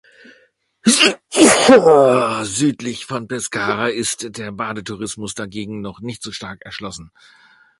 Südlich 2.41 3.05
von 3.05 3.27
Pescara 3.27 3.89
ist 3.89 4.35
der 4.35 4.51
Badetourismus 4.51 5.35
dagegen 5.35 5.81
noch 5.81 5.99
nicht 5.99 6.23
so 6.23 6.31
stark 6.31 6.65
erschlossen. 6.65 7.11